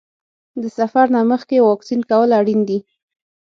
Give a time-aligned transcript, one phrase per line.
[0.61, 2.79] د سفر نه مخکې واکسین کول اړین دي.